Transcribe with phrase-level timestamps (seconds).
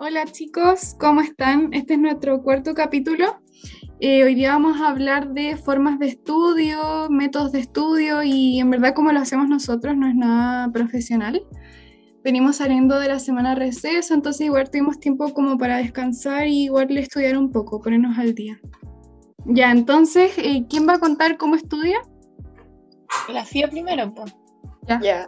[0.00, 1.74] Hola chicos, ¿cómo están?
[1.74, 3.40] Este es nuestro cuarto capítulo.
[3.98, 8.70] Eh, hoy día vamos a hablar de formas de estudio, métodos de estudio y en
[8.70, 11.42] verdad como lo hacemos nosotros no es nada profesional.
[12.22, 16.96] Venimos saliendo de la semana receso, entonces igual tuvimos tiempo como para descansar y igual
[16.96, 18.60] estudiar un poco, ponernos al día.
[19.46, 21.98] Ya, entonces, eh, ¿quién va a contar cómo estudia?
[23.32, 24.32] La FIA primero, pues.
[24.86, 25.00] Ya.
[25.00, 25.26] ya.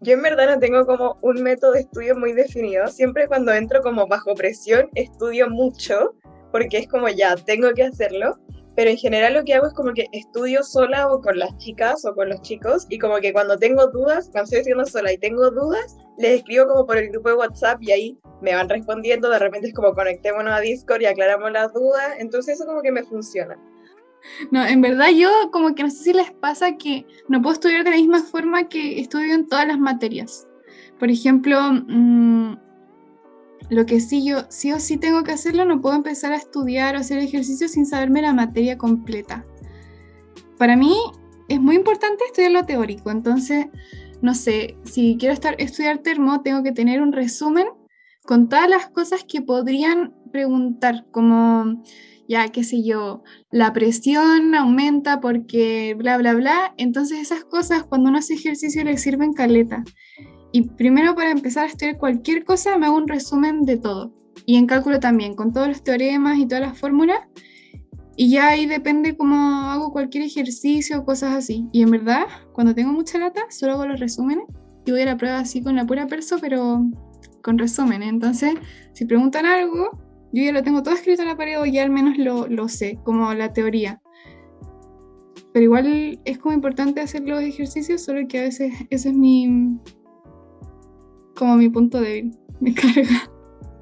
[0.00, 2.86] Yo en verdad no tengo como un método de estudio muy definido.
[2.86, 6.14] Siempre cuando entro como bajo presión estudio mucho
[6.52, 8.38] porque es como ya, tengo que hacerlo.
[8.76, 12.04] Pero en general lo que hago es como que estudio sola o con las chicas
[12.04, 15.18] o con los chicos y como que cuando tengo dudas, cuando estoy estudiando sola y
[15.18, 19.30] tengo dudas, les escribo como por el grupo de WhatsApp y ahí me van respondiendo,
[19.30, 22.92] de repente es como conectémonos a Discord y aclaramos las dudas, entonces eso como que
[22.92, 23.58] me funciona.
[24.50, 27.84] No, en verdad yo como que no sé si les pasa que no puedo estudiar
[27.84, 30.46] de la misma forma que estudio en todas las materias.
[30.98, 32.56] Por ejemplo, mmm,
[33.70, 36.96] lo que sí yo sí o sí tengo que hacerlo, no puedo empezar a estudiar
[36.96, 39.44] o hacer ejercicio sin saberme la materia completa.
[40.56, 40.96] Para mí
[41.48, 43.66] es muy importante estudiar lo teórico, entonces,
[44.20, 47.66] no sé, si quiero estar, estudiar termo, tengo que tener un resumen
[48.24, 51.82] con todas las cosas que podrían preguntar, como,
[52.28, 56.74] ya, qué sé yo, la presión aumenta porque bla, bla, bla.
[56.76, 59.82] Entonces esas cosas cuando uno hace ejercicio le sirven caleta.
[60.52, 64.14] Y primero para empezar a estudiar cualquier cosa me hago un resumen de todo.
[64.44, 67.18] Y en cálculo también, con todos los teoremas y todas las fórmulas.
[68.14, 71.66] Y ya ahí depende cómo hago cualquier ejercicio o cosas así.
[71.72, 74.44] Y en verdad, cuando tengo mucha lata, solo hago los resúmenes.
[74.84, 76.84] Y voy a la prueba así con la pura perso, pero
[77.42, 78.08] con resúmenes.
[78.08, 78.54] Entonces,
[78.92, 81.90] si preguntan algo, yo ya lo tengo todo escrito en la pared o ya al
[81.90, 84.00] menos lo, lo sé, como la teoría.
[85.52, 89.78] Pero igual es como importante hacer los ejercicios, solo que a veces ese es mi,
[91.34, 93.30] como mi punto débil, me carga.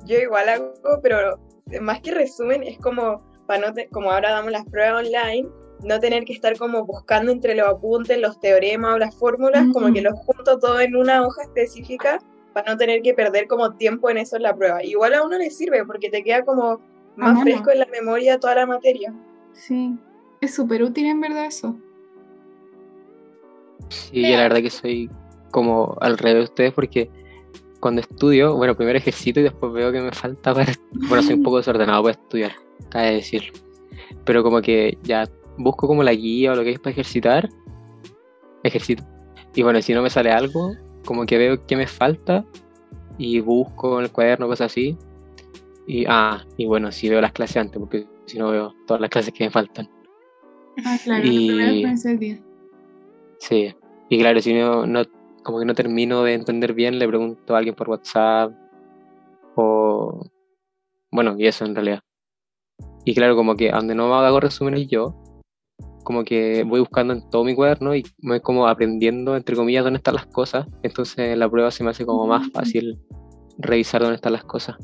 [0.04, 0.72] Yo igual hago,
[1.02, 1.40] pero
[1.80, 5.48] más que resumen, es como, para no como ahora damos las pruebas online,
[5.82, 9.92] no tener que estar como buscando entre los apuntes, los teoremas o las fórmulas, como
[9.92, 12.20] que los junto todo en una hoja específica
[12.56, 14.82] para no tener que perder como tiempo en eso en la prueba.
[14.82, 16.80] Igual a uno le sirve porque te queda como
[17.14, 19.12] más fresco en la memoria toda la materia.
[19.52, 19.94] Sí,
[20.40, 21.76] es súper útil en verdad eso.
[23.90, 25.10] Sí, yo la verdad que soy
[25.50, 27.10] como alrededor de ustedes porque
[27.78, 30.72] cuando estudio, bueno, primero ejercito y después veo que me falta para...
[31.08, 32.52] Bueno, soy un poco desordenado para estudiar,
[32.88, 33.52] cabe decirlo.
[34.24, 35.28] Pero como que ya
[35.58, 37.50] busco como la guía o lo que es para ejercitar,
[38.62, 39.04] ejercito.
[39.54, 40.72] Y bueno, si no me sale algo,
[41.06, 42.44] como que veo qué me falta
[43.16, 44.98] y busco en el cuaderno, cosas así.
[45.86, 49.08] Y, ah, y bueno, si veo las clases antes, porque si no veo todas las
[49.08, 49.88] clases que me faltan.
[50.84, 52.42] Ah, claro, y, el día.
[53.38, 53.74] Sí,
[54.10, 55.02] y claro, si no, no
[55.42, 58.52] como que no termino de entender bien, le pregunto a alguien por WhatsApp
[59.54, 60.26] o...
[61.10, 62.00] Bueno, y eso en realidad.
[63.04, 65.14] Y claro, como que donde no hago resúmenes yo,
[66.06, 69.96] como que voy buscando en todo mi cuaderno y voy como aprendiendo, entre comillas, dónde
[69.96, 70.64] están las cosas.
[70.84, 72.50] Entonces la prueba se me hace como más mm.
[72.52, 73.00] fácil
[73.58, 74.76] revisar dónde están las cosas.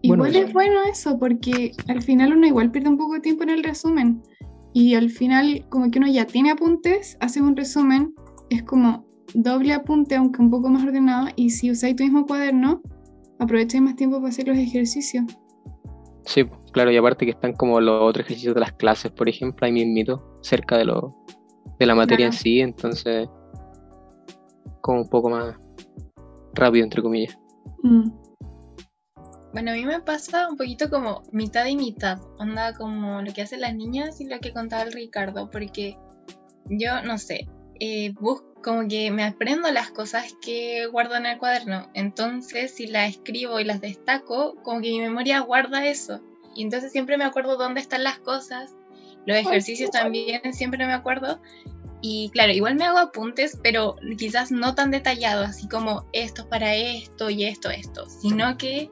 [0.00, 3.50] Igual es bueno eso, porque al final uno igual pierde un poco de tiempo en
[3.50, 4.22] el resumen.
[4.72, 8.14] Y al final, como que uno ya tiene apuntes, hace un resumen,
[8.48, 9.04] es como,
[9.34, 12.80] doble apunte, aunque un poco más ordenado, y si usáis tu mismo cuaderno,
[13.38, 15.24] aprovecháis más tiempo para hacer los ejercicios.
[16.24, 19.66] Sí, claro, y aparte que están como los otros ejercicios de las clases, por ejemplo,
[19.66, 21.16] ahí mismito, cerca de, lo,
[21.78, 23.28] de la materia en sí, entonces
[24.80, 25.56] como un poco más
[26.54, 27.38] rápido, entre comillas.
[27.82, 28.10] Mm.
[29.52, 33.42] Bueno, a mí me pasa un poquito como mitad y mitad, onda como lo que
[33.42, 35.98] hacen las niñas y lo que contaba el Ricardo, porque
[36.66, 37.48] yo no sé,
[37.80, 41.90] eh, busco como que me aprendo las cosas que guardo en el cuaderno.
[41.94, 46.20] Entonces, si las escribo y las destaco, como que mi memoria guarda eso.
[46.54, 48.74] Y entonces siempre me acuerdo dónde están las cosas.
[49.26, 51.40] Los ejercicios también siempre me acuerdo.
[52.02, 56.74] Y claro, igual me hago apuntes, pero quizás no tan detallados, así como esto para
[56.74, 58.90] esto y esto, esto, sino que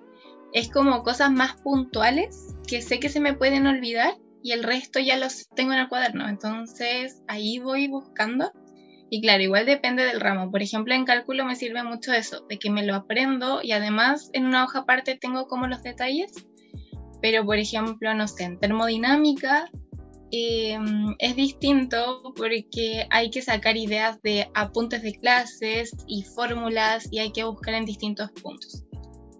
[0.52, 5.00] es como cosas más puntuales que sé que se me pueden olvidar y el resto
[5.00, 6.28] ya los tengo en el cuaderno.
[6.28, 8.52] Entonces ahí voy buscando
[9.10, 10.50] y claro, igual depende del ramo.
[10.50, 14.30] Por ejemplo, en cálculo me sirve mucho eso, de que me lo aprendo y además
[14.32, 16.32] en una hoja aparte tengo como los detalles.
[17.20, 19.70] Pero por ejemplo, no sé, en termodinámica
[20.30, 27.18] em, es distinto porque hay que sacar ideas de apuntes de clases y fórmulas y
[27.18, 28.84] hay que buscar en distintos puntos.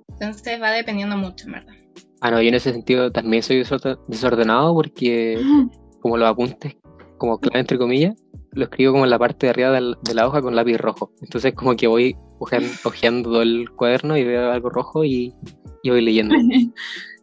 [0.09, 1.75] Entonces va dependiendo mucho, en verdad.
[2.21, 3.65] Ah, no, yo en ese sentido también soy
[4.09, 5.41] desordenado porque
[6.01, 6.77] como los apuntes,
[7.17, 8.17] como clave entre comillas,
[8.53, 11.13] lo escribo como en la parte de arriba de la hoja con lápiz rojo.
[11.23, 15.35] Entonces como que voy ojeando, todo el cuaderno y veo algo rojo y,
[15.83, 16.35] y voy leyendo.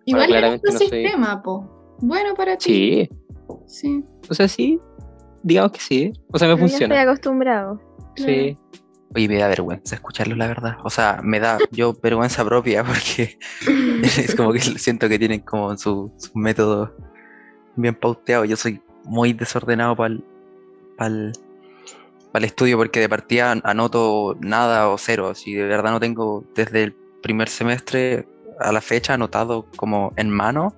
[0.06, 1.98] Igual claramente es no tu soy- sistema, po.
[2.02, 2.64] Bueno para ti.
[2.64, 3.10] Sí,
[3.68, 4.04] Sí.
[4.30, 4.80] o sea, sí,
[5.44, 6.14] digamos que sí.
[6.32, 7.02] O sea, me Pero ya estoy funciona.
[7.02, 7.82] acostumbrado.
[8.16, 8.58] Sí,
[9.16, 10.76] Oye, me da vergüenza escucharlo, la verdad.
[10.84, 13.38] O sea, me da yo vergüenza propia porque
[14.04, 16.94] es como que siento que tienen como su, su método
[17.78, 18.44] bien pauteado.
[18.46, 20.16] Yo soy muy desordenado para
[21.00, 21.34] el,
[22.42, 25.34] estudio porque de partida anoto nada o cero.
[25.36, 28.28] Si de verdad no tengo desde el primer semestre
[28.60, 30.76] a la fecha anotado como en mano,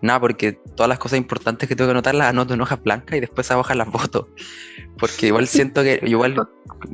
[0.00, 3.16] nada, porque todas las cosas importantes que tengo que anotar las anoto en hojas blancas
[3.16, 4.28] y después esas hojas las voto.
[4.98, 6.48] Porque igual siento que, igual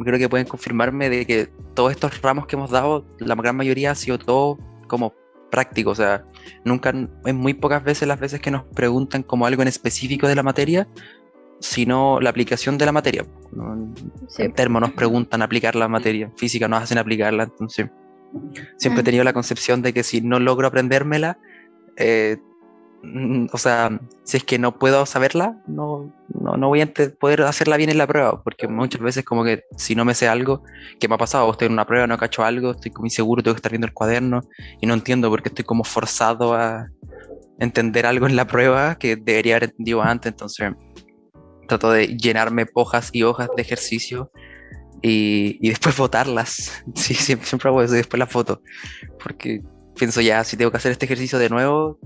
[0.04, 3.92] creo que pueden confirmarme de que todos estos ramos que hemos dado, la gran mayoría
[3.92, 5.14] ha sido todo como
[5.50, 6.25] práctico, o sea,
[6.64, 6.92] nunca,
[7.24, 10.42] es muy pocas veces las veces que nos preguntan como algo en específico de la
[10.42, 10.86] materia,
[11.60, 13.24] sino la aplicación de la materia.
[14.28, 14.42] Sí.
[14.42, 17.90] En termo nos preguntan aplicar la materia, física nos hacen aplicarla, entonces
[18.76, 21.38] siempre he tenido la concepción de que si no logro aprendérmela,
[21.96, 22.38] eh,
[23.02, 27.42] mm, o sea, si es que no puedo saberla, no, no, no voy a poder
[27.42, 30.62] hacerla bien en la prueba, porque muchas veces como que si no me sé algo,
[31.00, 33.54] que me ha pasado, estoy en una prueba, no cacho algo, estoy como inseguro, tengo
[33.54, 34.42] que estar viendo el cuaderno
[34.81, 36.88] y no entiendo porque estoy como forzado a
[37.58, 40.72] entender algo en la prueba que debería haber entendido antes, entonces
[41.66, 44.31] trato de llenarme hojas y hojas de ejercicio
[45.02, 46.82] y, y después votarlas.
[46.94, 48.62] Sí, siempre, siempre hago eso y después las foto.
[49.22, 49.62] Porque
[49.96, 51.98] pienso ya, si tengo que hacer este ejercicio de nuevo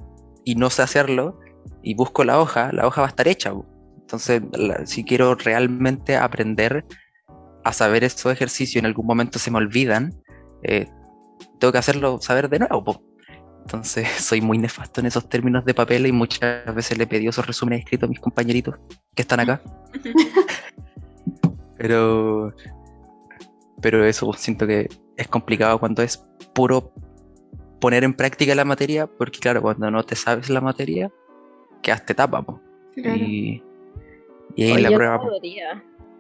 [0.45, 1.39] y no sé hacerlo
[1.83, 3.53] y busco la hoja, la hoja va a estar hecha.
[4.01, 6.85] Entonces, la- si quiero realmente aprender
[7.65, 10.13] a saber estos ejercicios y en algún momento se me olvidan,
[10.65, 10.89] eh,
[11.61, 12.85] tengo que hacerlo saber de nuevo.
[12.85, 13.03] po.
[13.61, 17.31] Entonces, soy muy nefasto en esos términos de papel y muchas veces le he pedido
[17.31, 18.75] esos resúmenes escritos a mis compañeritos
[19.15, 19.63] que están acá.
[21.79, 22.53] Pero,
[23.83, 26.25] pero eso siento que es complicado cuando es
[26.55, 26.93] puro
[27.81, 31.11] poner en práctica la materia, porque claro, cuando no te sabes la materia,
[31.83, 32.61] quedaste tapa, po.
[32.95, 33.25] Claro.
[33.25, 33.63] Y,
[34.55, 35.21] y ahí Oye, la prueba,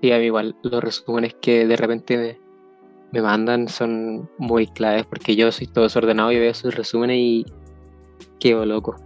[0.00, 2.38] y a mí igual los resúmenes que de repente me,
[3.12, 7.46] me mandan son muy claves porque yo soy todo desordenado y veo sus resúmenes y
[8.40, 8.96] quedo loco.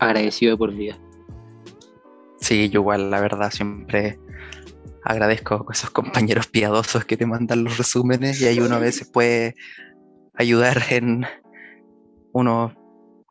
[0.00, 0.98] Agradecido de por vida.
[2.40, 4.18] Sí, yo igual, la verdad, siempre
[5.08, 9.08] agradezco a esos compañeros piadosos que te mandan los resúmenes y ahí uno a veces
[9.10, 9.54] puede
[10.34, 11.24] ayudar en
[12.32, 12.74] uno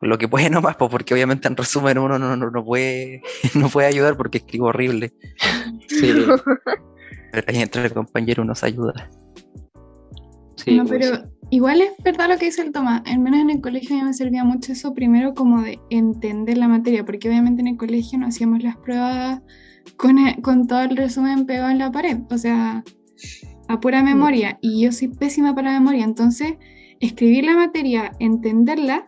[0.00, 3.22] lo que puede nomás, pues, porque obviamente en resumen uno no, no, no puede,
[3.54, 5.12] no puede ayudar porque escribo horrible.
[5.88, 6.12] Sí,
[7.32, 9.08] Pero ahí entre el compañero uno se ayuda.
[10.64, 13.02] Sí, no, pues, pero igual es verdad lo que dice el Tomás.
[13.06, 16.58] Al menos en el colegio a mí me servía mucho eso primero como de entender
[16.58, 19.40] la materia, porque obviamente en el colegio no hacíamos las pruebas
[19.96, 22.84] con, con todo el resumen pegado en la pared, o sea,
[23.68, 24.58] a pura memoria.
[24.60, 26.54] Y yo soy pésima para la memoria, entonces
[27.00, 29.06] escribir la materia, entenderla,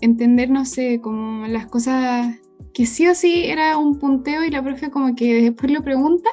[0.00, 2.36] entender, no sé, como las cosas
[2.72, 6.28] que sí o sí era un punteo y la profe como que después lo pregunta.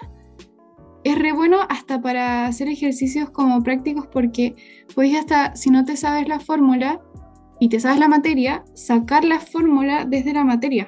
[1.04, 4.56] Es re bueno hasta para hacer ejercicios como prácticos porque
[4.94, 7.02] podéis hasta, si no te sabes la fórmula
[7.60, 10.88] y te sabes la materia, sacar la fórmula desde la materia.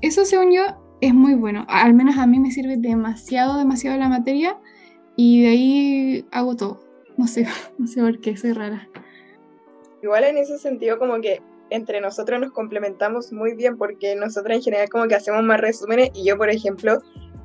[0.00, 0.62] Eso, según yo,
[1.00, 1.66] es muy bueno.
[1.68, 4.58] Al menos a mí me sirve demasiado, demasiado la materia
[5.16, 6.80] y de ahí hago todo.
[7.16, 7.46] No sé,
[7.78, 8.88] no sé por qué, soy rara.
[10.02, 14.62] Igual en ese sentido como que entre nosotros nos complementamos muy bien porque nosotros en
[14.62, 17.00] general como que hacemos más resúmenes y yo por ejemplo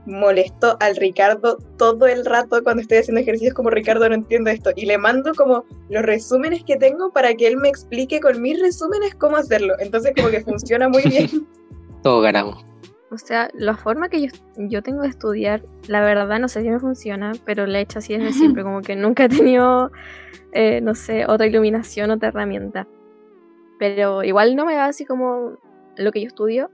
[0.05, 4.71] molesto al Ricardo todo el rato cuando estoy haciendo ejercicios como Ricardo no entiendo esto
[4.75, 8.59] y le mando como los resúmenes que tengo para que él me explique con mis
[8.61, 9.73] resúmenes cómo hacerlo.
[9.79, 11.29] Entonces como que funciona muy bien.
[12.03, 12.65] todos ganamos.
[13.11, 16.69] O sea, la forma que yo, yo tengo de estudiar, la verdad no sé si
[16.69, 19.91] me funciona, pero la he hecho así desde siempre, como que nunca he tenido,
[20.51, 22.87] eh, no sé, otra iluminación, otra herramienta.
[23.79, 25.57] Pero igual no me va así como
[25.97, 26.69] lo que yo estudio,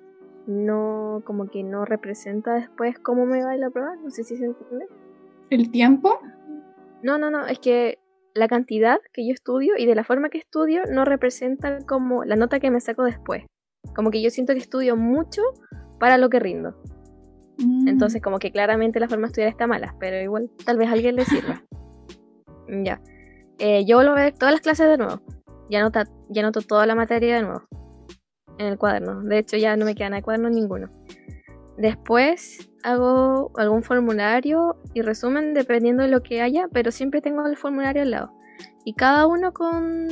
[0.47, 4.37] no, como que no representa después cómo me va en la prueba, no sé si
[4.37, 4.87] se entiende.
[5.49, 6.19] El tiempo,
[7.03, 7.99] No, no, no, es que
[8.33, 12.35] la cantidad que yo estudio y de la forma que estudio no representa como la
[12.35, 13.43] nota que me saco después.
[13.95, 15.41] Como que yo siento que estudio mucho
[15.99, 16.75] para lo que rindo.
[17.57, 20.87] mm, Entonces, como que claramente la forma de estudiar está mala, pero igual tal vez
[20.89, 21.63] a alguien le sirva.
[22.85, 23.01] Ya.
[23.59, 25.19] Eh, yo vuelvo a ver todas las clases de nuevo.
[25.69, 27.63] Ya anoto, ya anoto toda la materia de nuevo.
[28.57, 29.21] En el cuaderno.
[29.23, 30.89] De hecho, ya no me queda nada de cuaderno ninguno.
[31.77, 37.57] Después hago algún formulario y resumen dependiendo de lo que haya, pero siempre tengo el
[37.57, 38.33] formulario al lado.
[38.85, 40.07] Y cada uno con,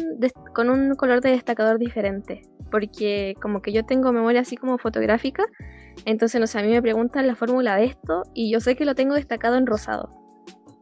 [0.54, 2.42] con un color de destacador diferente.
[2.72, 5.46] Porque como que yo tengo memoria así como fotográfica,
[6.06, 8.86] entonces, no sé, a mí me preguntan la fórmula de esto y yo sé que
[8.86, 10.14] lo tengo destacado en rosado.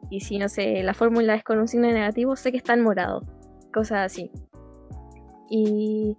[0.09, 2.83] Y si, no sé, la fórmula es con un signo negativo, sé que está en
[2.83, 3.23] morado.
[3.73, 4.31] Cosas así.
[5.49, 6.17] Y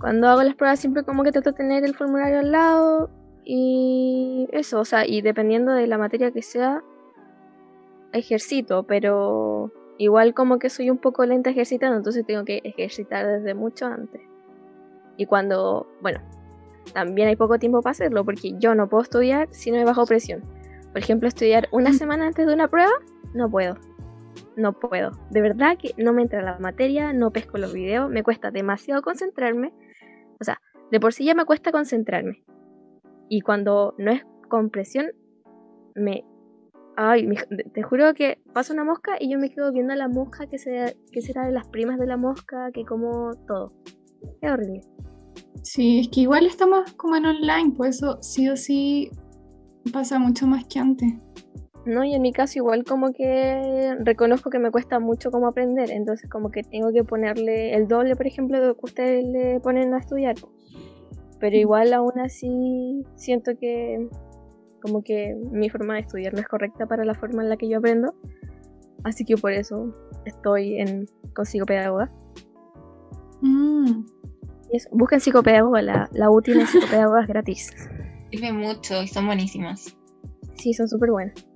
[0.00, 3.10] cuando hago las pruebas siempre como que trato de tener el formulario al lado
[3.44, 6.82] y eso, o sea, y dependiendo de la materia que sea,
[8.12, 13.54] ejercito, pero igual como que soy un poco lenta ejercitando, entonces tengo que ejercitar desde
[13.54, 14.20] mucho antes.
[15.16, 16.20] Y cuando, bueno,
[16.92, 20.06] también hay poco tiempo para hacerlo, porque yo no puedo estudiar si no me bajo
[20.06, 20.42] presión.
[20.92, 22.92] Por ejemplo, estudiar una semana antes de una prueba,
[23.34, 23.76] no puedo.
[24.56, 25.10] No puedo.
[25.30, 29.02] De verdad que no me entra la materia, no pesco los videos, me cuesta demasiado
[29.02, 29.72] concentrarme
[30.40, 32.44] o sea, de por sí ya me cuesta concentrarme.
[33.28, 35.06] Y cuando no es con presión,
[35.94, 36.24] me...
[36.96, 37.28] Ay,
[37.74, 40.58] te juro que pasa una mosca y yo me quedo viendo a la mosca que,
[40.58, 43.72] se, que será de las primas de la mosca, que como todo.
[44.40, 44.80] Es horrible.
[45.62, 49.10] Sí, es que igual estamos como en online, por eso sí o sí
[49.92, 51.12] pasa mucho más que antes.
[51.88, 55.90] No, y en mi caso igual como que reconozco que me cuesta mucho como aprender,
[55.90, 59.58] entonces como que tengo que ponerle el doble, por ejemplo, de lo que ustedes le
[59.60, 60.34] ponen a estudiar.
[61.40, 64.06] Pero igual aún así siento que
[64.82, 67.70] como que mi forma de estudiar no es correcta para la forma en la que
[67.70, 68.14] yo aprendo.
[69.02, 69.94] Así que por eso
[70.26, 72.12] estoy en con psicopedagoga.
[73.40, 74.04] Mm.
[74.92, 77.70] busquen psicopedagoga, la, la útil en psicopedagoga es gratis.
[78.30, 79.96] Sirve mucho y son buenísimas.
[80.56, 81.48] Sí, son súper buenas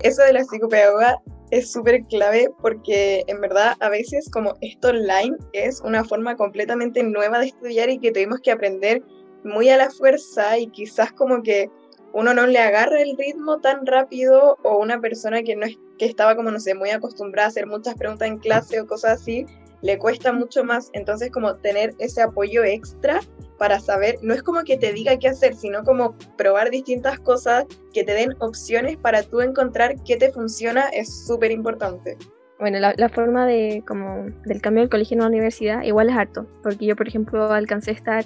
[0.00, 1.20] eso de la psicopedagoga
[1.50, 7.02] es súper clave porque en verdad a veces como esto online es una forma completamente
[7.02, 9.02] nueva de estudiar y que tuvimos que aprender
[9.44, 11.70] muy a la fuerza y quizás como que
[12.14, 16.06] uno no le agarra el ritmo tan rápido o una persona que no es, que
[16.06, 19.46] estaba como no sé muy acostumbrada a hacer muchas preguntas en clase o cosas así
[19.82, 20.90] le cuesta mucho más.
[20.94, 23.20] Entonces como tener ese apoyo extra
[23.62, 27.64] para saber, no es como que te diga qué hacer, sino como probar distintas cosas
[27.94, 32.18] que te den opciones para tú encontrar qué te funciona es súper importante.
[32.58, 36.48] Bueno, la, forma de como del cambio del colegio a la universidad igual es harto,
[36.64, 38.24] porque yo por ejemplo alcancé a estar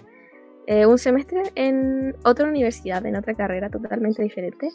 [0.68, 4.70] eh, un semestre en otra universidad, en otra carrera totalmente diferente.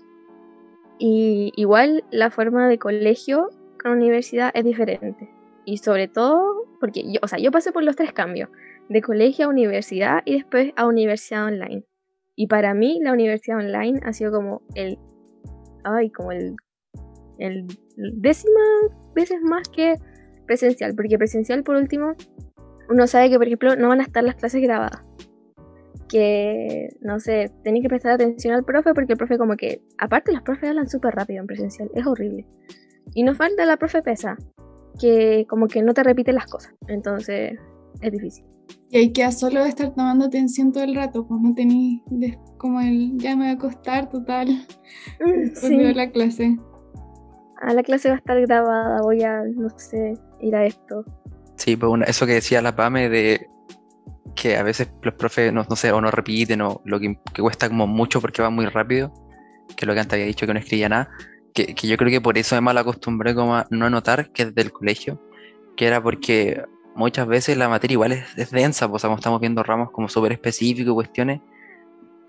[0.99, 3.49] Y igual la forma de colegio
[3.81, 5.27] con universidad es diferente.
[5.65, 8.49] Y sobre todo, porque yo, o sea, yo pasé por los tres cambios
[8.91, 11.85] de colegio a universidad y después a universidad online.
[12.35, 14.97] Y para mí la universidad online ha sido como el,
[15.83, 16.55] ay, como el,
[17.37, 18.59] el décima
[19.15, 19.95] veces más que
[20.45, 22.15] presencial, porque presencial por último,
[22.89, 25.03] uno sabe que por ejemplo no van a estar las clases grabadas.
[26.09, 30.33] Que, no sé, tienen que prestar atención al profe porque el profe como que, aparte
[30.33, 32.45] los profes hablan súper rápido en presencial, es horrible.
[33.13, 34.35] Y nos falta la profe pesa,
[34.99, 37.57] que como que no te repite las cosas, entonces
[38.01, 38.45] es difícil.
[38.89, 42.01] Y hay que solo estar tomando atención todo el rato, pues no tenéis
[42.57, 44.49] como el ya me voy a acostar total.
[45.19, 45.93] Mm, sí.
[45.93, 46.57] la clase.
[47.61, 51.05] Ah, la clase va a estar grabada, voy a, no sé, ir a esto.
[51.55, 53.47] Sí, pues eso que decía la PAME de
[54.35, 57.87] que a veces los profes, no, sé, o no repiten, o lo que, cuesta como
[57.87, 59.13] mucho porque va muy rápido,
[59.77, 61.09] que lo que antes había dicho que no escribía nada,
[61.53, 64.43] que, que yo creo que por eso además la acostumbré como a no anotar que
[64.43, 65.21] es del colegio,
[65.75, 66.63] que era porque
[66.95, 71.41] muchas veces la materia igual es, densa, pues estamos viendo ramos como súper específicos, cuestiones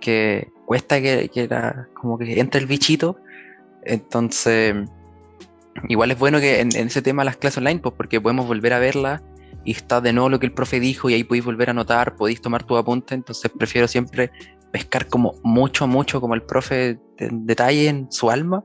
[0.00, 3.16] que cuesta que, que era como que entre el bichito.
[3.84, 4.74] Entonces,
[5.88, 8.78] igual es bueno que en, ese tema las clases online, pues porque podemos volver a
[8.78, 9.22] verla
[9.64, 12.16] y está de nuevo lo que el profe dijo y ahí podéis volver a anotar,
[12.16, 14.30] podéis tomar tu apunte, entonces prefiero siempre
[14.72, 18.64] pescar como mucho, mucho como el profe en detalle en su alma,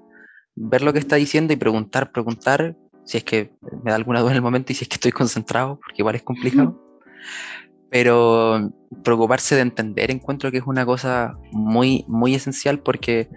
[0.55, 2.75] ver lo que está diciendo y preguntar, preguntar
[3.07, 3.51] si es que
[3.83, 6.15] me da alguna duda en el momento y si es que estoy concentrado, porque igual
[6.15, 6.77] es complicado.
[7.89, 8.69] Pero
[9.01, 13.29] preocuparse de entender encuentro que es una cosa muy, muy esencial porque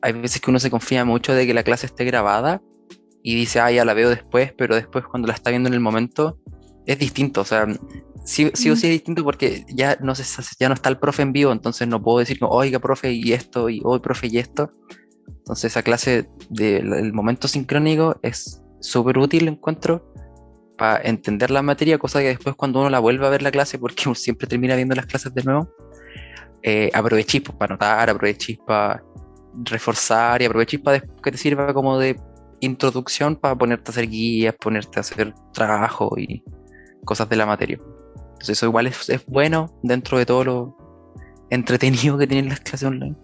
[0.00, 2.60] hay veces que uno se confía mucho de que la clase esté grabada
[3.22, 5.80] y dice, ah, ya la veo después, pero después cuando la está viendo en el
[5.80, 6.40] momento
[6.84, 7.68] es distinto, o sea,
[8.24, 10.24] sí, sí o sí es distinto porque ya no, se,
[10.58, 13.68] ya no está el profe en vivo, entonces no puedo decir, oiga, profe, y esto,
[13.68, 14.72] y hoy, profe, y esto.
[15.28, 20.12] Entonces esa clase del momento sincrónico es súper útil, encuentro,
[20.76, 23.78] para entender la materia, cosa que después cuando uno la vuelve a ver la clase,
[23.78, 25.68] porque uno siempre termina viendo las clases de nuevo,
[26.62, 29.02] eh, aprovechéis pues, para anotar, aprovechéis para
[29.64, 32.16] reforzar y aprovechéis para que te sirva como de
[32.60, 36.42] introducción para ponerte a hacer guías, ponerte a hacer trabajo y
[37.04, 37.78] cosas de la materia.
[38.32, 40.76] Entonces eso igual es, bueno dentro de todo lo
[41.50, 43.16] entretenido que tienen las clases online.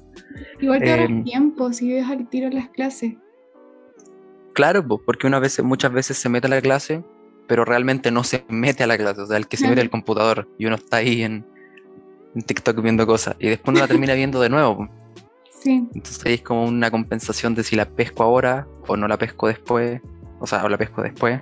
[0.61, 3.15] Igual te eh, tiempo si ves al tiro las clases.
[4.59, 7.05] Claro, porque una vez, muchas veces se mete a la clase,
[7.47, 9.21] pero realmente no se mete a la clase.
[9.21, 11.47] O sea, el que se mete al computador y uno está ahí en,
[12.45, 14.89] TikTok viendo cosas y después no la termina viendo de nuevo.
[15.63, 15.87] Sí.
[15.95, 20.01] Entonces es como una compensación de si la pesco ahora o no la pesco después,
[20.41, 21.41] o sea, o la pesco después.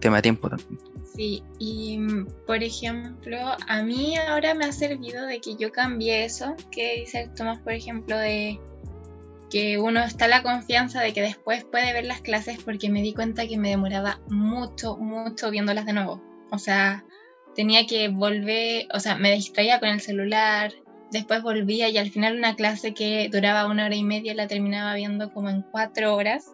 [0.00, 0.76] tema de tiempo también.
[1.04, 2.00] Sí, y
[2.48, 3.38] por ejemplo,
[3.68, 7.60] a mí ahora me ha servido de que yo cambié eso, que dice el Tomás,
[7.60, 8.58] por ejemplo, de
[9.50, 13.12] que uno está la confianza de que después puede ver las clases porque me di
[13.12, 16.22] cuenta que me demoraba mucho, mucho viéndolas de nuevo.
[16.50, 17.04] O sea,
[17.54, 20.72] tenía que volver, o sea, me distraía con el celular,
[21.10, 24.94] después volvía y al final una clase que duraba una hora y media la terminaba
[24.94, 26.46] viendo como en cuatro horas.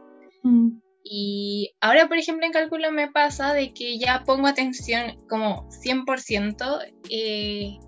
[0.42, 0.78] Mm.
[1.04, 6.80] Y ahora, por ejemplo, en cálculo me pasa de que ya pongo atención como 100%.
[7.10, 7.78] eh,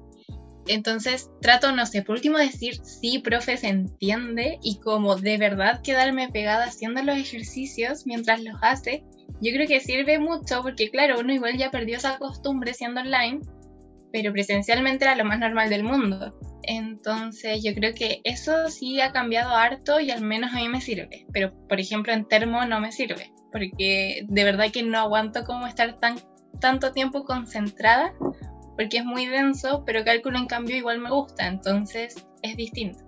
[0.69, 4.59] entonces trato, no sé, por último decir, sí, profe, se entiende.
[4.63, 9.05] Y como de verdad quedarme pegada haciendo los ejercicios mientras los hace,
[9.41, 13.41] yo creo que sirve mucho porque, claro, uno igual ya perdió esa costumbre siendo online,
[14.13, 16.35] pero presencialmente era lo más normal del mundo.
[16.63, 20.81] Entonces yo creo que eso sí ha cambiado harto y al menos a mí me
[20.81, 21.27] sirve.
[21.33, 23.33] Pero por ejemplo en termo no me sirve.
[23.53, 26.17] Porque de verdad que no aguanto como estar tan,
[26.61, 28.13] tanto tiempo concentrada.
[28.79, 31.49] Porque es muy denso, pero cálculo en cambio igual me gusta.
[31.49, 33.01] Entonces es distinto.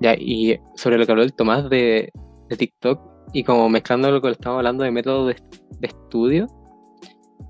[0.00, 2.10] Ya, y sobre lo que habló el Tomás de,
[2.48, 3.00] de TikTok,
[3.34, 5.36] y como mezclando lo que estamos hablando de método de,
[5.80, 6.46] de estudio,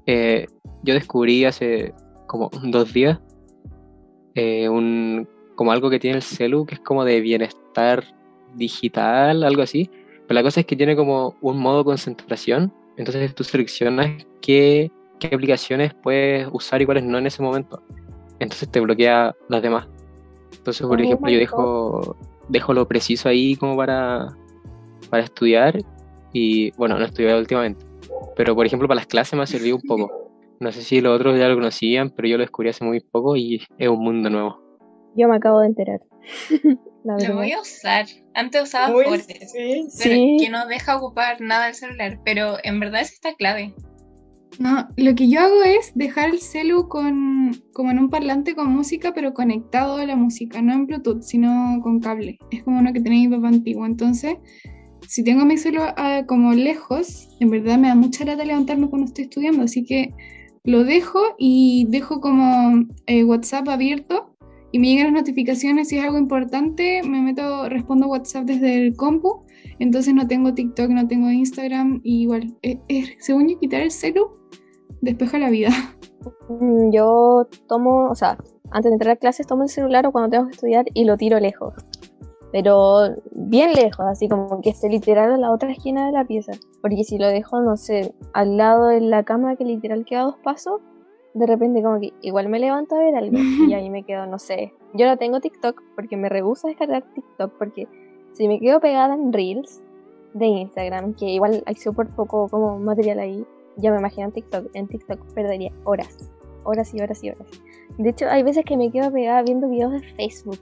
[0.06, 0.46] eh,
[0.82, 1.94] yo descubrí hace
[2.26, 3.20] como dos días
[4.34, 8.04] eh, un, como algo que tiene el celu, que es como de bienestar
[8.54, 9.90] digital, algo así.
[10.26, 14.90] Pero la cosa es que tiene como un modo concentración, entonces tú seleccionas qué,
[15.28, 17.82] qué aplicaciones puedes usar y cuáles no en ese momento.
[18.38, 19.86] Entonces te bloquea las demás.
[20.56, 22.16] Entonces, por Oh ejemplo, yo dejo,
[22.48, 24.36] dejo lo preciso ahí como para,
[25.10, 25.78] para estudiar
[26.32, 27.84] y bueno, no he estudiado últimamente.
[28.36, 30.30] Pero por ejemplo, para las clases me ha servido un poco.
[30.60, 33.36] No sé si los otros ya lo conocían, pero yo lo descubrí hace muy poco
[33.36, 34.60] y es un mundo nuevo.
[35.16, 36.00] Yo me acabo de enterar.
[37.04, 38.06] La Lo voy a usar.
[38.32, 39.86] Antes usaba Forest, sí.
[39.90, 40.36] Sí.
[40.40, 42.18] que no deja ocupar nada el celular.
[42.24, 43.74] Pero en verdad es esta clave.
[44.58, 48.72] No, lo que yo hago es dejar el celu con, como en un parlante con
[48.72, 52.38] música, pero conectado a la música, no en Bluetooth, sino con cable.
[52.50, 53.84] Es como uno que tenía mi papá antiguo.
[53.84, 54.36] Entonces,
[55.08, 59.06] si tengo mi celu ah, como lejos, en verdad me da mucha lata levantarme cuando
[59.06, 60.14] estoy estudiando, así que
[60.64, 64.34] lo dejo y dejo como eh, WhatsApp abierto
[64.72, 68.96] y me llegan las notificaciones si es algo importante, me meto, respondo WhatsApp desde el
[68.96, 69.44] compu,
[69.78, 72.78] entonces no tengo TikTok, no tengo Instagram, y igual, eh,
[73.20, 74.30] según yo quitar el celu,
[75.04, 75.70] despeja la vida.
[76.48, 78.38] Mm, Yo tomo, o sea,
[78.70, 81.16] antes de entrar a clases tomo el celular o cuando tengo que estudiar y lo
[81.16, 81.74] tiro lejos.
[82.52, 86.52] Pero bien lejos, así como que esté literal a la otra esquina de la pieza.
[86.80, 90.36] Porque si lo dejo, no sé, al lado de la cama que literal queda dos
[90.38, 90.80] pasos,
[91.34, 93.36] de repente como que igual me levanto a ver algo
[93.68, 94.72] y ahí me quedo, no sé.
[94.94, 97.88] Yo no tengo TikTok porque me rehúso a descargar TikTok porque
[98.32, 99.82] si me quedo pegada en Reels
[100.32, 103.44] de Instagram, que igual hay súper poco como material ahí,
[103.76, 104.66] ya me imagino en TikTok.
[104.74, 106.30] En TikTok perdería horas,
[106.64, 107.46] horas y horas y horas.
[107.98, 110.58] De hecho, hay veces que me quedo pegada viendo videos de Facebook.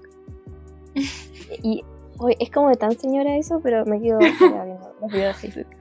[1.62, 1.84] Y
[2.18, 5.48] oye, es como de tan señora eso, pero me quedo pegada viendo los videos de
[5.50, 5.74] Facebook.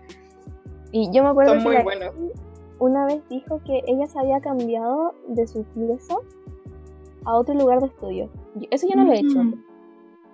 [0.92, 2.12] Y yo me acuerdo Son que la
[2.80, 6.16] una vez dijo que ella se había cambiado de su pieza
[7.26, 8.30] a otro lugar de estudio.
[8.56, 9.64] Yo- Eso yo no lo he hecho, Mm.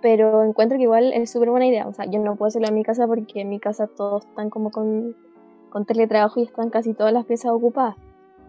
[0.00, 1.86] pero encuentro que igual es súper buena idea.
[1.86, 4.48] O sea, yo no puedo hacerlo en mi casa porque en mi casa todos están
[4.50, 5.14] como con,
[5.70, 7.96] con teletrabajo y están casi todas las piezas ocupadas.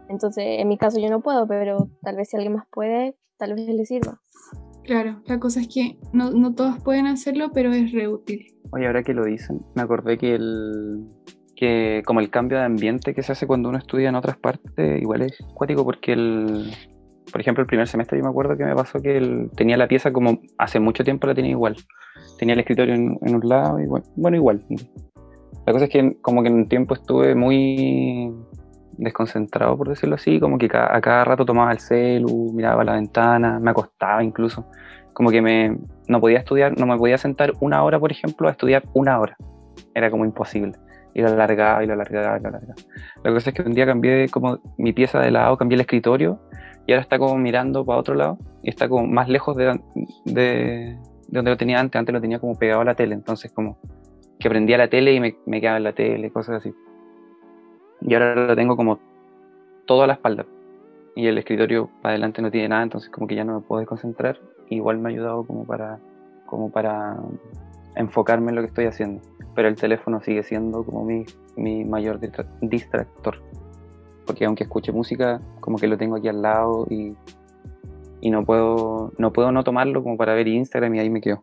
[0.10, 3.54] Entonces, en mi caso yo no puedo, pero tal vez si alguien más puede, tal
[3.54, 4.20] vez le sirva.
[4.84, 8.46] Claro, la cosa es que no, no todos pueden hacerlo, pero es re útil.
[8.72, 11.06] Oye, ahora que lo dicen, me acordé que el
[11.56, 15.02] que como el cambio de ambiente que se hace cuando uno estudia en otras partes,
[15.02, 16.72] igual es cuático porque el
[17.32, 19.88] por ejemplo, el primer semestre yo me acuerdo que me pasó que el- tenía la
[19.88, 21.76] pieza como hace mucho tiempo la tenía igual.
[22.40, 24.66] Tenía el escritorio en, en un lado y bueno, bueno, igual.
[25.66, 28.34] La cosa es que como que en un tiempo estuve muy
[29.00, 33.60] desconcentrado, por decirlo así, como que a cada rato tomaba el celu, miraba la ventana,
[33.60, 34.66] me acostaba incluso.
[35.14, 38.52] Como que me, no podía estudiar, no me podía sentar una hora, por ejemplo, a
[38.52, 39.36] estudiar una hora.
[39.94, 40.74] Era como imposible.
[41.14, 42.76] Y lo alargaba y lo alargaba y lo alargaba.
[43.24, 46.40] La cosa es que un día cambié como mi pieza de lado, cambié el escritorio
[46.86, 49.80] y ahora está como mirando para otro lado y está como más lejos de,
[50.26, 52.00] de, de donde lo tenía antes.
[52.00, 53.78] Antes lo tenía como pegado a la tele, entonces como
[54.40, 56.74] que prendía la tele y me, quedaba en la tele, cosas así.
[58.02, 59.00] Y ahora lo tengo como
[59.86, 60.46] todo a la espalda.
[61.16, 63.86] Y el escritorio para adelante no tiene nada, entonces como que ya no me puedo
[63.86, 64.40] concentrar.
[64.70, 66.00] Igual me ha ayudado como para,
[66.46, 67.18] como para
[67.96, 69.22] enfocarme en lo que estoy haciendo.
[69.56, 71.26] Pero el teléfono sigue siendo como mi,
[71.58, 73.42] mi mayor distra- distractor.
[74.26, 77.14] Porque aunque escuche música, como que lo tengo aquí al lado y,
[78.22, 81.42] y no puedo no puedo no tomarlo como para ver Instagram y ahí me quedo.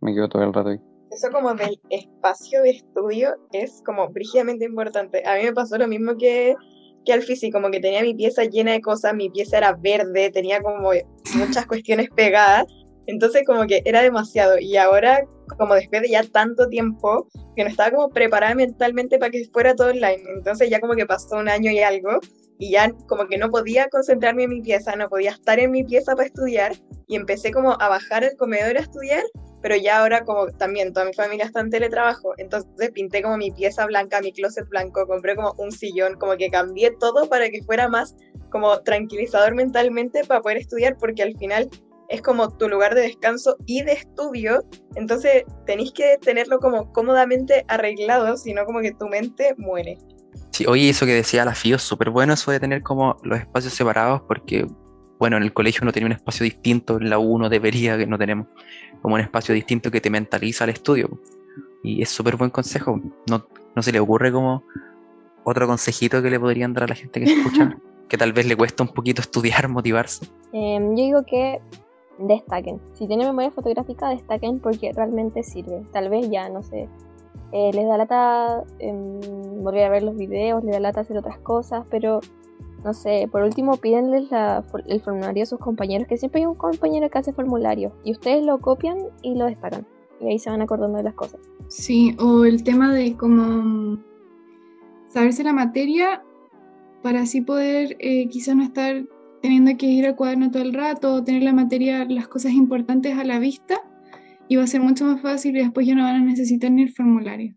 [0.00, 0.80] Me quedo todo el rato ahí.
[1.14, 5.22] Eso como del espacio de estudio es como brígidamente importante.
[5.24, 6.56] A mí me pasó lo mismo que,
[7.04, 10.32] que al físico, como que tenía mi pieza llena de cosas, mi pieza era verde,
[10.32, 10.90] tenía como
[11.36, 12.66] muchas cuestiones pegadas,
[13.06, 14.58] entonces como que era demasiado.
[14.58, 15.24] Y ahora,
[15.56, 19.76] como después de ya tanto tiempo, que no estaba como preparada mentalmente para que fuera
[19.76, 22.18] todo online, entonces ya como que pasó un año y algo,
[22.58, 25.84] y ya como que no podía concentrarme en mi pieza, no podía estar en mi
[25.84, 26.72] pieza para estudiar,
[27.06, 29.22] y empecé como a bajar al comedor a estudiar
[29.64, 33.50] pero ya ahora como también toda mi familia está en teletrabajo, entonces pinté como mi
[33.50, 37.62] pieza blanca, mi closet blanco, compré como un sillón, como que cambié todo para que
[37.62, 38.14] fuera más
[38.50, 41.70] como tranquilizador mentalmente para poder estudiar, porque al final
[42.10, 44.62] es como tu lugar de descanso y de estudio,
[44.96, 49.96] entonces tenéis que tenerlo como cómodamente arreglado, sino como que tu mente muere.
[50.50, 53.72] Sí, oye, eso que decía la FIO, súper bueno eso de tener como los espacios
[53.72, 54.66] separados, porque
[55.18, 58.06] bueno, en el colegio uno tenía un espacio distinto, en la U uno debería, que
[58.06, 58.46] no tenemos
[59.00, 61.10] como un espacio distinto que te mentaliza al estudio.
[61.82, 63.00] Y es súper buen consejo.
[63.28, 64.64] No, no se le ocurre como
[65.44, 67.76] otro consejito que le podrían dar a la gente que escucha,
[68.08, 70.26] que tal vez le cuesta un poquito estudiar, motivarse.
[70.52, 71.60] Em, yo digo que
[72.18, 72.80] destaquen.
[72.94, 75.82] Si tienen memoria fotográfica, destaquen porque realmente sirve.
[75.92, 76.88] Tal vez ya, no sé,
[77.52, 79.20] eh, les da lata em,
[79.62, 82.20] volver a ver los videos, les da lata hacer otras cosas, pero
[82.84, 84.28] no sé, por último pídenles
[84.86, 88.44] el formulario a sus compañeros, que siempre hay un compañero que hace formulario y ustedes
[88.44, 89.86] lo copian y lo destacan.
[90.20, 91.40] Y ahí se van acordando de las cosas.
[91.68, 93.98] Sí, o el tema de cómo
[95.08, 96.22] saberse la materia
[97.02, 99.04] para así poder eh, quizás no estar
[99.40, 103.24] teniendo que ir al cuaderno todo el rato tener la materia, las cosas importantes a
[103.24, 103.80] la vista
[104.48, 106.82] y va a ser mucho más fácil y después ya no van a necesitar ni
[106.82, 107.56] el formulario.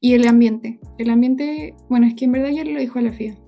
[0.00, 0.80] Y el ambiente.
[0.98, 3.38] El ambiente, bueno, es que en verdad ya lo dijo a la FIA.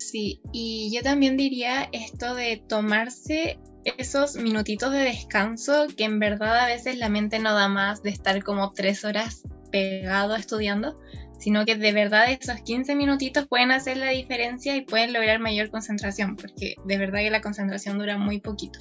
[0.00, 6.58] Sí, y yo también diría esto de tomarse esos minutitos de descanso que en verdad
[6.58, 10.98] a veces la mente no da más de estar como tres horas pegado estudiando,
[11.38, 15.70] sino que de verdad esos 15 minutitos pueden hacer la diferencia y pueden lograr mayor
[15.70, 18.80] concentración, porque de verdad que la concentración dura muy poquito.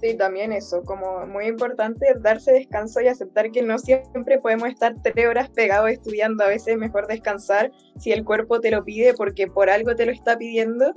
[0.00, 4.94] Sí, también eso, como muy importante darse descanso y aceptar que no siempre podemos estar
[5.02, 9.12] tres horas pegados estudiando, a veces es mejor descansar si el cuerpo te lo pide
[9.12, 10.94] porque por algo te lo está pidiendo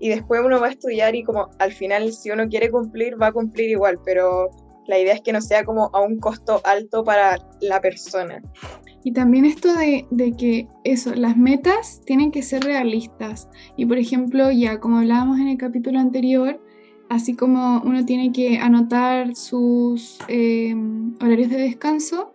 [0.00, 3.26] y después uno va a estudiar y como al final si uno quiere cumplir va
[3.26, 4.48] a cumplir igual, pero
[4.86, 8.40] la idea es que no sea como a un costo alto para la persona.
[9.04, 13.48] Y también esto de, de, que eso, las metas tienen que ser realistas.
[13.76, 16.58] Y por ejemplo, ya como hablábamos en el capítulo anterior,
[17.08, 22.32] así como uno tiene que anotar sus em, horarios de descanso,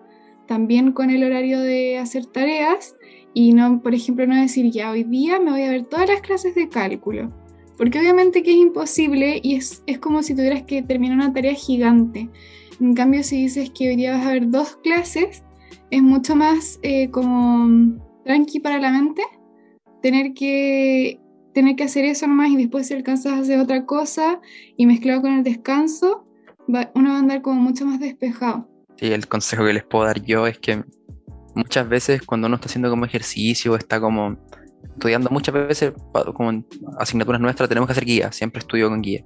[0.47, 2.95] también con el horario de hacer tareas
[3.33, 6.21] y no, por ejemplo, no decir ya hoy día me voy a ver todas las
[6.21, 7.31] clases de cálculo,
[7.77, 11.53] porque obviamente que es imposible y es, es como si tuvieras que terminar una tarea
[11.53, 12.29] gigante.
[12.79, 15.43] En cambio, si dices que hoy día vas a ver dos clases,
[15.89, 19.21] es mucho más eh, como tranqui para la mente
[20.01, 21.19] tener que
[21.53, 24.41] tener que hacer eso nomás y después si alcanzas a hacer otra cosa
[24.77, 26.25] y mezclado con el descanso,
[26.67, 28.67] uno va a andar como mucho más despejado.
[28.97, 30.83] Sí, el consejo que les puedo dar yo es que
[31.55, 34.37] muchas veces cuando uno está haciendo como ejercicio, está como
[34.83, 35.93] estudiando, muchas veces
[36.33, 36.63] como
[36.99, 39.25] asignaturas nuestras tenemos que hacer guía, siempre estudio con guía.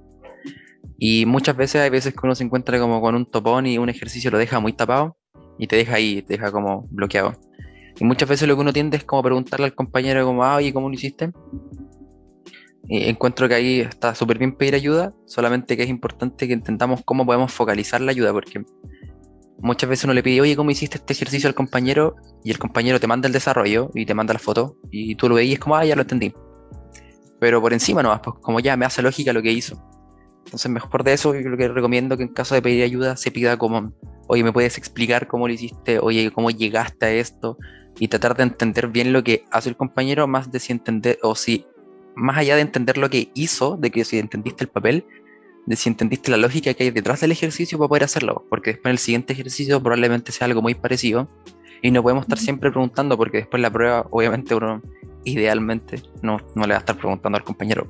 [0.98, 3.88] Y muchas veces hay veces que uno se encuentra como con un topón y un
[3.88, 5.16] ejercicio lo deja muy tapado
[5.58, 7.34] y te deja ahí, te deja como bloqueado.
[8.00, 10.72] Y muchas veces lo que uno tiende es como preguntarle al compañero como, ah, oye,
[10.72, 11.32] ¿cómo lo hiciste?
[12.88, 17.26] Encuentro que ahí está súper bien pedir ayuda, solamente que es importante que intentamos cómo
[17.26, 18.64] podemos focalizar la ayuda, porque
[19.58, 22.16] muchas veces uno le pide, oye, ¿cómo hiciste este ejercicio al compañero?
[22.44, 25.34] Y el compañero te manda el desarrollo y te manda la foto, y tú lo
[25.34, 26.32] veis y es como, ah, ya lo entendí.
[27.40, 29.76] Pero por encima no, pues como ya me hace lógica lo que hizo.
[30.46, 33.30] Entonces, mejor de eso, yo lo que recomiendo que en caso de pedir ayuda se
[33.30, 33.92] pida como,
[34.28, 35.98] oye, ¿me puedes explicar cómo lo hiciste?
[35.98, 37.58] Oye, ¿cómo llegaste a esto?
[37.98, 41.34] Y tratar de entender bien lo que hace el compañero, más de si entender, o
[41.34, 41.66] si
[42.18, 45.06] más allá de entender lo que hizo, de que si entendiste el papel,
[45.66, 48.92] de si entendiste la lógica que hay detrás del ejercicio para poder hacerlo, porque después
[48.92, 51.28] el siguiente ejercicio probablemente sea algo muy parecido
[51.82, 54.82] y no podemos estar siempre preguntando porque después la prueba, obviamente uno
[55.24, 57.86] idealmente no, no le va a estar preguntando al compañero.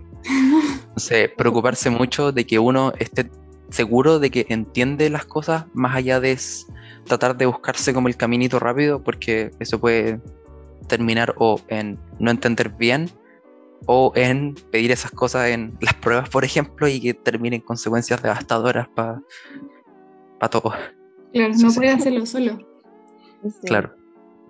[0.89, 3.31] Entonces, preocuparse mucho de que uno esté
[3.71, 6.39] seguro de que entiende las cosas más allá de
[7.05, 10.21] tratar de buscarse como el caminito rápido porque eso puede
[10.89, 13.11] terminar o en no entender bien
[13.87, 18.89] o en pedir esas cosas en las pruebas, por ejemplo, y que terminen consecuencias devastadoras
[18.89, 19.23] para
[20.39, 20.75] pa todos.
[21.33, 22.59] Claro, no puede hacerlo solo.
[23.65, 23.95] Claro.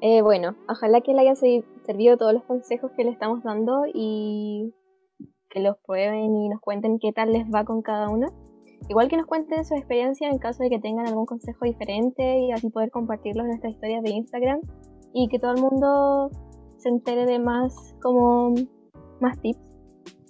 [0.01, 1.37] Eh, bueno, ojalá que le hayan
[1.85, 4.73] servido todos los consejos que le estamos dando y
[5.51, 8.29] que los prueben y nos cuenten qué tal les va con cada uno.
[8.89, 12.53] igual que nos cuenten su experiencia en caso de que tengan algún consejo diferente y
[12.53, 14.61] así poder compartirlo en nuestras historias de Instagram
[15.13, 16.31] y que todo el mundo
[16.77, 18.55] se entere de más como
[19.21, 19.61] más tips.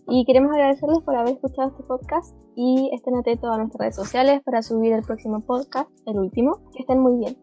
[0.09, 4.41] Y queremos agradecerles por haber escuchado este podcast y estén atentos a nuestras redes sociales
[4.43, 6.61] para subir el próximo podcast, el último.
[6.73, 7.37] Que estén muy bien.